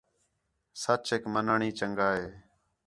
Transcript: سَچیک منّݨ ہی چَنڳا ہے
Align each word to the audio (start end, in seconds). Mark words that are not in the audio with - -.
سَچیک 0.81 1.23
منّݨ 1.33 1.59
ہی 1.65 1.69
چَنڳا 1.77 2.09
ہے 2.17 2.27